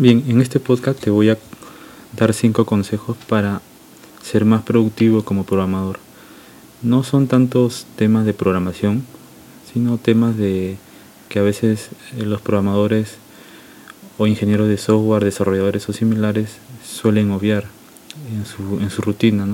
[0.00, 1.36] Bien, en este podcast te voy a
[2.16, 3.60] dar cinco consejos para
[4.22, 5.98] ser más productivo como programador.
[6.80, 9.04] No son tantos temas de programación,
[9.70, 10.78] sino temas de
[11.28, 13.16] que a veces eh, los programadores
[14.16, 17.66] o ingenieros de software, desarrolladores o similares suelen obviar
[18.32, 18.46] en
[18.90, 19.46] su, rutina.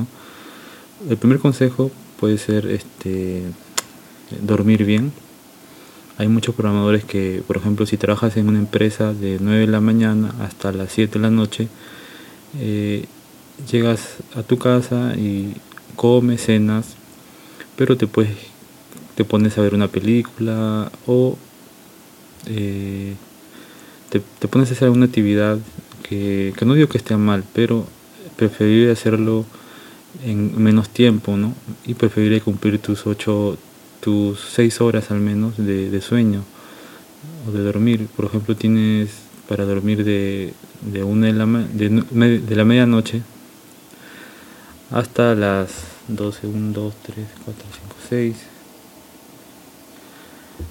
[1.10, 1.90] El primer consejo
[2.20, 3.42] puede ser este,
[4.42, 5.12] dormir bien
[6.18, 9.80] hay muchos programadores que, por ejemplo, si trabajas en una empresa de 9 de la
[9.80, 11.68] mañana hasta las 7 de la noche,
[12.58, 13.04] eh,
[13.70, 15.54] llegas a tu casa y
[15.94, 16.96] comes, cenas,
[17.76, 18.36] pero te puedes,
[19.14, 21.36] te pones a ver una película o
[22.46, 23.14] eh,
[24.08, 25.58] te, pones a hacer alguna actividad
[26.08, 27.86] que, que no digo que esté mal, pero
[28.36, 29.44] preferible hacerlo
[30.24, 31.54] en menos tiempo, ¿no?
[31.84, 33.58] Y preferible cumplir tus 8,
[34.06, 36.44] tus seis horas al menos de, sueño
[37.44, 38.06] o de dormir.
[38.14, 39.10] Por ejemplo, tienes
[39.48, 43.22] para dormir de, de, una de, la, de, la medianoche
[44.92, 45.70] hasta las
[46.06, 48.36] 12, 1, 2, 3, 4, 5, 6.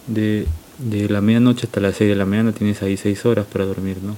[0.07, 3.65] De, de la medianoche hasta las 6 de la mañana tienes ahí 6 horas para
[3.65, 4.15] dormir, ¿no?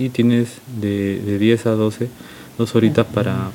[0.00, 2.08] Y tienes de, de 10 a 12,
[2.56, 3.50] dos horitas para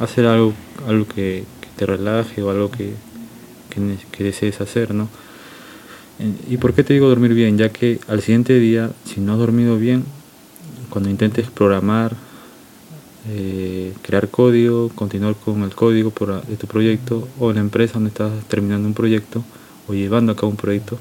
[0.00, 0.54] hacer algo,
[0.88, 1.44] algo que
[1.76, 2.94] te relaje o algo que,
[4.10, 5.08] que, desees hacer, ¿no?
[6.48, 7.58] ¿Y por qué te digo dormir bien?
[7.58, 10.04] Ya que al siguiente día, si no has dormido bien,
[10.90, 12.14] cuando intentes programar,
[13.28, 16.12] eh, crear código, continuar con el código
[16.46, 19.42] de tu proyecto o en la empresa donde estás terminando un proyecto
[19.88, 20.98] o llevando a cabo un proyecto,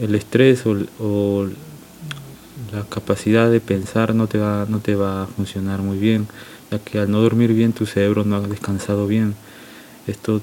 [0.00, 1.48] el estrés o,
[2.72, 6.26] la capacidad de pensar no te, va, no te va a funcionar muy bien,
[6.70, 9.34] ya que al no dormir bien tu cerebro no ha descansado bien.
[10.06, 10.40] Esto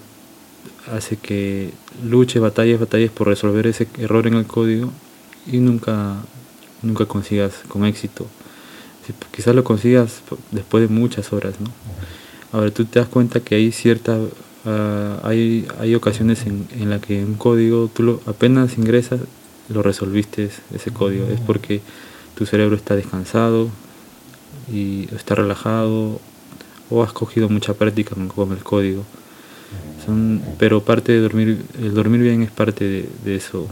[0.92, 1.72] hace que
[2.04, 4.92] luche batallas, batallas por resolver ese error en el código
[5.46, 6.18] y nunca,
[6.82, 8.28] nunca consigas con éxito.
[9.32, 10.22] quizás lo consigas
[10.52, 11.68] después de muchas horas, ¿no?
[12.52, 14.20] Ahora tú te das cuenta que hay ciertas,
[14.66, 19.22] ah, hay, hay ocasiones en, en las que un código, tú lo, apenas ingresas,
[19.70, 21.28] lo resolviste ese código.
[21.28, 21.82] Es porque
[22.36, 23.70] tu cerebro está descansado
[24.72, 26.20] y está relajado
[26.90, 29.06] o has cogido mucha práctica con el código.
[30.06, 33.68] Son, pero parte de dormir, el dormir bien es parte de, eso,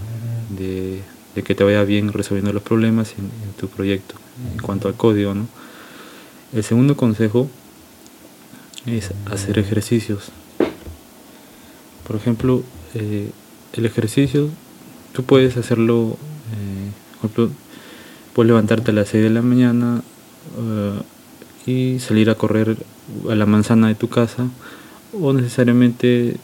[0.50, 1.02] de,
[1.44, 3.30] que te vaya bien resolviendo los problemas en,
[3.60, 4.16] tu proyecto,
[4.54, 5.34] en cuanto al código.
[5.34, 5.48] ¿no?
[6.54, 7.50] El segundo consejo
[8.86, 10.30] es hacer ejercicios.
[12.06, 12.64] Por ejemplo,
[12.96, 13.30] eh,
[13.74, 14.50] el ejercicio,
[15.14, 16.18] tú puedes hacerlo,
[16.54, 16.92] eh,
[17.22, 17.50] por ejemplo,
[18.34, 20.02] puedes levantarte a las 6 de la mañana
[20.58, 22.78] uh, y salir a correr
[23.30, 24.48] a la manzana de tu casa
[25.14, 26.36] o necesariamente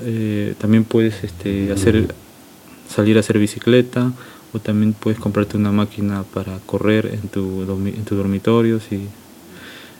[0.00, 2.14] eh, también puedes este, hacer
[2.88, 4.12] salir a hacer bicicleta
[4.52, 8.80] o también puedes comprarte una máquina para correr en tu, en tu dormitorio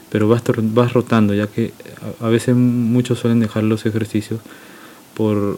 [0.09, 0.43] pero vas,
[0.73, 1.73] vas rotando ya que
[2.19, 4.41] a, veces muchos suelen dejar los ejercicios
[5.15, 5.57] por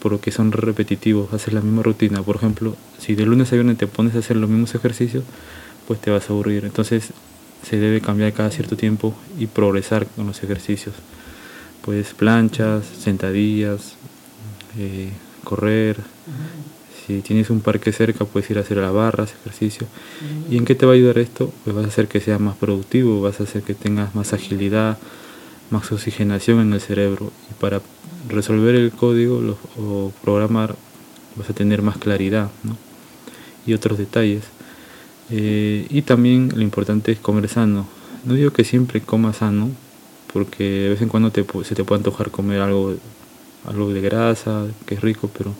[0.00, 2.24] porque son repetitivos, haces la misma rutina.
[2.24, 5.22] Por ejemplo, si de lunes a viernes te pones a hacer los mismos ejercicios,
[5.86, 6.64] pues te vas a aburrir.
[6.64, 7.12] Entonces
[7.62, 10.96] se debe cambiar cada cierto tiempo y progresar con los ejercicios
[11.84, 13.96] pues planchas, sentadillas,
[14.78, 15.10] eh,
[15.44, 15.96] correr.
[17.06, 19.86] Si tienes un parque cerca, puedes ir a hacer las barras, ejercicio.
[20.48, 21.52] ¿Y en qué te va a ayudar esto?
[21.64, 24.98] Pues vas a hacer que seas más productivo, vas a hacer que tengas más agilidad,
[25.70, 27.32] más oxigenación en el cerebro.
[27.50, 27.80] Y para
[28.28, 30.76] resolver el código o programar,
[31.36, 32.50] vas a tener más claridad
[33.66, 34.44] y otros detalles.
[35.30, 37.88] Eh, y también lo importante es comer sano.
[38.24, 39.70] No digo que siempre comas sano,
[40.32, 42.94] porque de vez en cuando te, se te puede antojar comer algo,
[43.66, 45.52] algo de grasa, que es rico, pero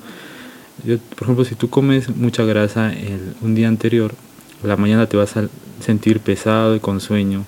[0.84, 4.14] yo, por ejemplo, si tú comes mucha grasa el, un día anterior,
[4.62, 5.48] la mañana te vas a
[5.80, 7.44] sentir pesado y con sueño,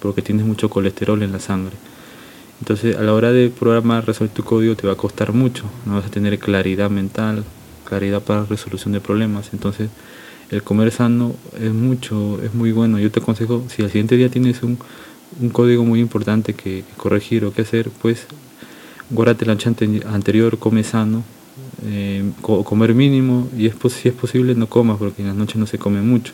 [0.00, 1.76] porque tienes mucho colesterol en la sangre.
[2.60, 5.94] Entonces, a la hora de programar, resolver tu código te va a costar mucho, no
[5.94, 7.44] vas a tener claridad mental,
[7.84, 9.50] claridad para resolución de problemas.
[9.52, 9.90] Entonces,
[10.50, 12.98] el comer sano es mucho, es muy bueno.
[12.98, 14.78] Yo te aconsejo, si al siguiente día tienes un,
[15.40, 18.26] un código muy importante que, corregir o que hacer, pues
[19.10, 19.72] guárdate la noche
[20.06, 21.22] anterior, come sano,
[21.84, 25.66] eh, comer mínimo y es, si es posible no comas porque en las noches no
[25.66, 26.32] se come mucho,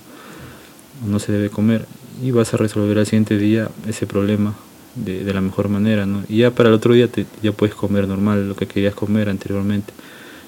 [1.07, 1.87] no se debe comer
[2.23, 4.55] y vas a resolver al siguiente día ese problema
[4.95, 6.07] de, la mejor manera.
[6.29, 7.09] Y ya para el otro día
[7.43, 9.93] ya puedes comer normal lo que querías comer anteriormente.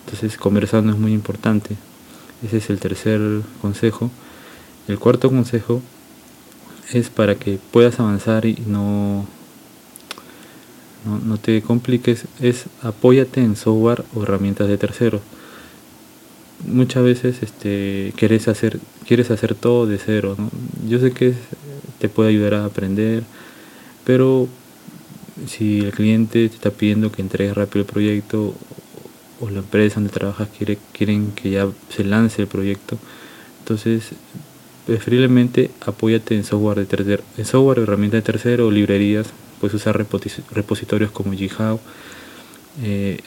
[0.05, 1.77] Entonces comer sano es muy importante.
[2.45, 3.21] Ese es el tercer
[3.61, 4.11] consejo.
[4.89, 5.83] El cuarto consejo
[6.93, 9.27] es para que puedas avanzar y no,
[11.05, 15.21] no, te compliques, es apóyate en software o herramientas de terceros.
[16.67, 20.37] Muchas veces este, quieres, hacer, quieres hacer todo de cero,
[20.89, 21.35] yo sé que
[21.99, 23.25] te puede ayudar a aprender,
[24.05, 24.49] pero
[25.47, 28.55] si el cliente te está pidiendo que entregues rápido el proyecto
[29.41, 32.99] o la empresa donde trabajas quiere, quieren que ya se lance el proyecto,
[33.61, 34.13] entonces
[34.87, 39.27] preferiblemente apóyate en software de tercero, en software, herramientas de tercero o librerías,
[39.61, 41.81] puedes usar repositorios como GitHub,
[42.83, 43.19] eh,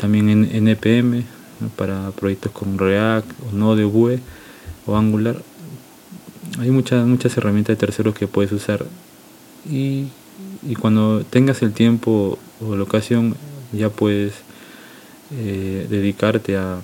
[0.00, 1.24] también en NPM
[1.76, 4.20] para proyectos con React o Node o Vue
[4.86, 5.42] o Angular.
[6.58, 8.84] Hay muchas muchas herramientas de terceros que puedes usar
[9.68, 10.08] y,
[10.62, 13.36] y cuando tengas el tiempo o la ocasión
[13.72, 14.32] ya puedes
[15.32, 16.80] eh, dedicarte a,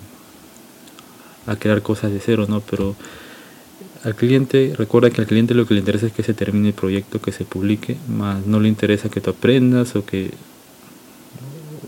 [1.47, 2.61] a crear cosas de cero, ¿no?
[2.61, 2.95] Pero
[4.05, 6.75] al cliente, recuerda que al cliente lo que le interesa es que se termine el
[6.75, 10.31] proyecto, que se publique, más no le interesa que tú aprendas o que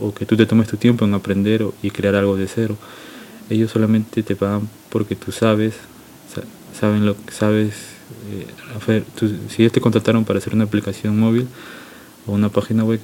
[0.01, 2.77] o que tú te tomes tu tiempo en aprender y crear algo de cero.
[3.49, 5.75] Ellos solamente te pagan porque tú sabes,
[6.79, 7.75] saben lo que sabes
[8.31, 9.03] eh,
[9.49, 11.47] si ellos te contrataron para hacer una aplicación móvil
[12.27, 13.01] o una página web,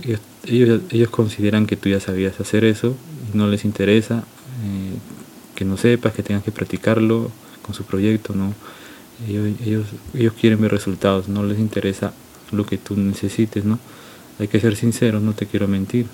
[0.47, 2.95] ellos, ellos, consideran que tú ya sabías hacer eso
[3.33, 4.19] y no les interesa
[4.65, 4.99] eh,
[5.55, 7.31] que no sepas, que tengas que practicarlo
[7.63, 8.55] con su proyecto, ¿no?
[9.29, 12.13] Ellos, ellos, ellos quieren ver resultados, no les interesa
[12.53, 13.79] lo que tú necesites, ¿no?
[14.39, 16.07] Hay que ser sinceros, no te quiero mentir.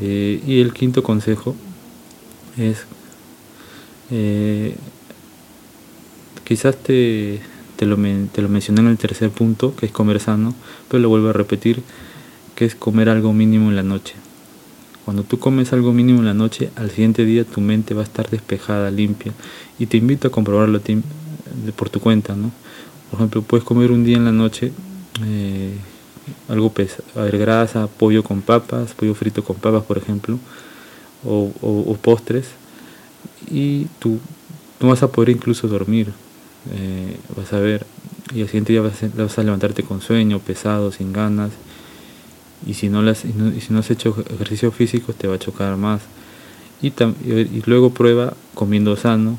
[0.00, 1.54] Eh, y el quinto consejo
[2.56, 2.84] es,
[4.10, 4.76] eh,
[6.44, 7.40] quizás te,
[7.76, 7.96] te, lo,
[8.32, 10.54] te lo mencioné en el tercer punto, que es comer sano,
[10.88, 11.82] pero lo vuelvo a repetir,
[12.54, 14.14] que es comer algo mínimo en la noche.
[15.04, 18.04] Cuando tú comes algo mínimo en la noche, al siguiente día tu mente va a
[18.04, 19.32] estar despejada, limpia.
[19.78, 20.80] Y te invito a comprobarlo
[21.76, 22.50] por tu cuenta, ¿no?
[23.10, 24.72] Por ejemplo, puedes comer un día en la noche
[25.24, 25.74] eh,
[26.48, 30.38] algo pesado, a grasa, pollo con papas, pollo frito con papas, por ejemplo,
[31.24, 32.46] o, postres,
[33.50, 34.18] y tú
[34.80, 36.12] no vas a poder incluso dormir,
[36.72, 37.86] eh, vas a ver,
[38.34, 41.50] y al siguiente día vas a, levantarte con sueño, pesado, sin ganas,
[42.66, 45.76] y si no, las, y, si no has hecho ejercicio físico te va a chocar
[45.76, 46.02] más.
[46.80, 49.38] Y, y luego prueba comiendo sano,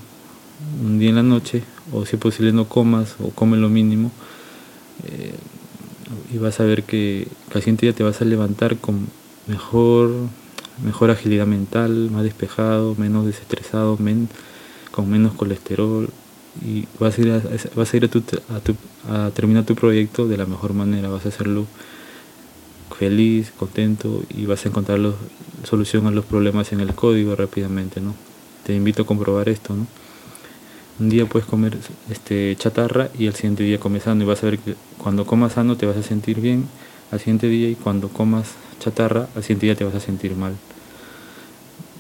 [0.83, 1.63] un día en la noche,
[1.93, 4.11] o si es posible no comas, o come lo mínimo.
[5.05, 5.33] Eh,
[6.33, 9.07] y vas a ver que al siguiente día te vas a levantar con
[9.47, 10.11] mejor,
[10.83, 13.97] mejor agilidad mental, más despejado, menos desestresado,
[14.91, 16.09] con menos colesterol
[16.65, 17.41] y vas a ir a,
[17.75, 18.23] vas a, ir a, tu,
[19.07, 21.65] a, terminar tu proyecto de la mejor manera, vas a hacerlo
[22.97, 25.13] feliz, contento y vas a encontrar la
[25.63, 28.13] solución a los problemas en el código rápidamente, ¿no?
[28.65, 29.87] Te invito a comprobar esto, ¿no?
[30.99, 31.77] Un día puedes comer
[32.11, 35.53] este, chatarra y al siguiente día comes sano y vas a ver que cuando comas
[35.53, 36.67] sano te vas a sentir bien
[37.11, 38.49] al siguiente día y cuando comas
[38.79, 40.57] chatarra al siguiente día te vas a sentir mal.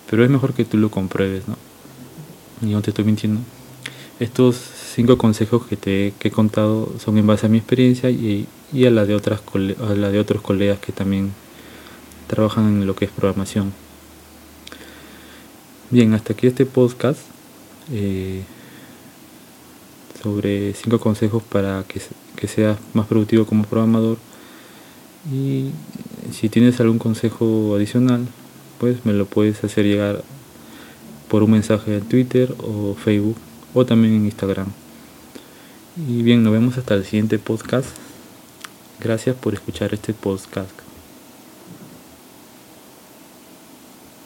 [0.09, 1.55] Pero es mejor que tú lo compruebes, ¿no?
[2.61, 3.39] Y no te estoy mintiendo.
[4.19, 4.57] Estos
[4.93, 8.47] cinco consejos que te he contado son en base a mi experiencia y,
[8.85, 9.41] a, la de otras,
[9.81, 11.31] a la de otros colegas que también
[12.27, 13.71] trabajan en lo que es programación.
[15.89, 17.21] Bien, hasta aquí este podcast.
[17.93, 18.43] Eh,
[20.21, 22.01] sobre cinco consejos para que,
[22.35, 24.17] que seas más productivo como programador.
[25.31, 25.71] Y
[26.31, 28.27] si tienes algún consejo adicional,
[28.79, 30.23] pues me lo puedes hacer llegar
[31.27, 33.35] por un mensaje en Twitter o Facebook
[33.73, 34.67] o también en Instagram.
[36.07, 37.89] Y bien, nos vemos hasta el siguiente podcast.
[38.99, 40.88] Gracias por escuchar este podcast.